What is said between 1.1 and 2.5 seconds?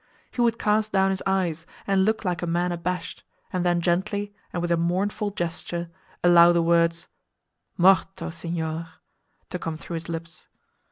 his eyes and look like a